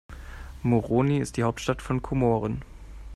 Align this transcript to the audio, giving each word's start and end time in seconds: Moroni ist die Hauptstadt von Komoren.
Moroni 0.63 1.19
ist 1.19 1.37
die 1.37 1.43
Hauptstadt 1.43 1.79
von 1.83 2.01
Komoren. 2.01 2.63